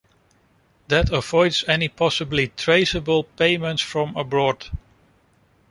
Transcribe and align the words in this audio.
That 0.87 1.13
avoids 1.13 1.63
any 1.67 1.87
possibly 1.87 2.47
traceable 2.47 3.23
payments 3.25 3.83
from 3.83 4.15
abroad. 4.17 4.65